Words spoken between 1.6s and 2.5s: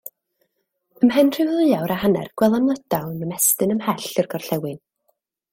awr a hanner